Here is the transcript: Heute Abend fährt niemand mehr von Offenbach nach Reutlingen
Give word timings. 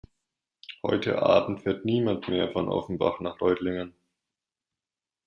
Heute 0.81 1.21
Abend 1.21 1.61
fährt 1.61 1.85
niemand 1.85 2.27
mehr 2.27 2.51
von 2.51 2.69
Offenbach 2.69 3.19
nach 3.19 3.39
Reutlingen 3.39 3.93